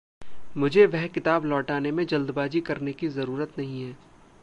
[0.57, 3.97] मुझे वह किताब लौटाने में जल्द-बाज़ी करने की ज़रूरत नहीं है।